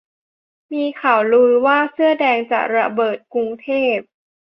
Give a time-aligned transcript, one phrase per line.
[0.73, 3.97] มีข่าวลือว่าเสื้อแดงจะระเบิดกรุงเทพ